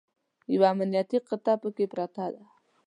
[0.53, 2.43] یوه امنیتي قطعه پکې پرته ده.